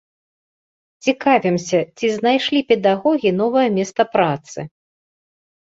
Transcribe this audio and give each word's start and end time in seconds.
Цікавімся, 1.07 1.79
ці 1.97 2.07
знайшлі 2.17 2.59
педагогі 2.73 3.29
новае 3.41 3.69
месца 3.79 4.01
працы. 4.17 4.61